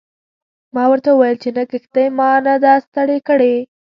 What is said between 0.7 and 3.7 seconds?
ما ورته وویل چې نه کښتۍ ما نه ده ستړې کړې.